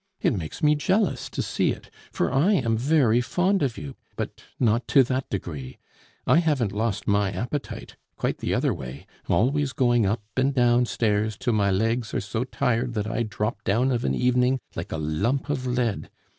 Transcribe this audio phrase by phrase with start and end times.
[0.19, 4.43] It makes me jealous to see it, for I am very fond of you; but
[4.59, 5.77] not to that degree;
[6.25, 11.37] I haven't lost my appetite, quite the other way; always going up and down stairs,
[11.37, 14.97] till my legs are so tired that I drop down of an evening like a
[14.97, 16.09] lump of lead.